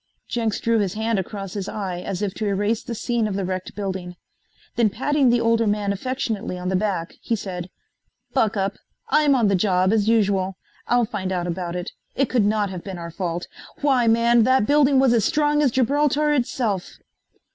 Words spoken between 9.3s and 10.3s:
on the job, as